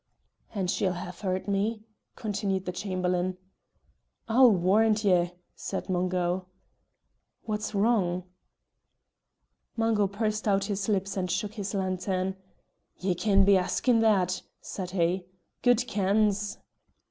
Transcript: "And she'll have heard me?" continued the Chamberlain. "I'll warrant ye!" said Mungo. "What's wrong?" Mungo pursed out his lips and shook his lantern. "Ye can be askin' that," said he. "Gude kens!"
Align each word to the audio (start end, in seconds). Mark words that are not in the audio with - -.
"And 0.55 0.71
she'll 0.71 0.93
have 0.93 1.19
heard 1.21 1.47
me?" 1.47 1.83
continued 2.15 2.65
the 2.65 2.71
Chamberlain. 2.71 3.37
"I'll 4.27 4.49
warrant 4.51 5.03
ye!" 5.03 5.29
said 5.53 5.89
Mungo. 5.89 6.47
"What's 7.43 7.75
wrong?" 7.75 8.23
Mungo 9.77 10.07
pursed 10.07 10.47
out 10.47 10.65
his 10.65 10.89
lips 10.89 11.17
and 11.17 11.29
shook 11.29 11.53
his 11.53 11.75
lantern. 11.75 12.35
"Ye 12.97 13.13
can 13.13 13.43
be 13.45 13.57
askin' 13.57 13.99
that," 13.99 14.41
said 14.59 14.89
he. 14.89 15.27
"Gude 15.61 15.85
kens!" 15.85 16.57